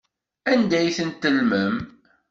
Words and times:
Anda 0.51 0.75
ay 0.79 0.91
ten-tellmem? 0.97 1.75